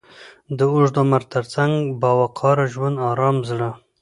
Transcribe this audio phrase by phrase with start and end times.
[0.57, 3.69] د اوږد عمر تر څنګ، با وقاره ژوند، ارام زړه،